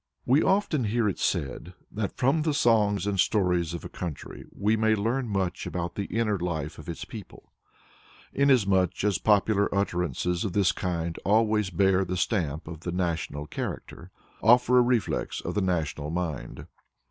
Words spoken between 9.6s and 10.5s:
utterances